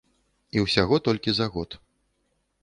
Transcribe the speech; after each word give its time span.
І 0.57 0.63
ўсяго 0.65 0.99
толькі 1.09 1.35
за 1.41 1.47
год. 1.57 1.77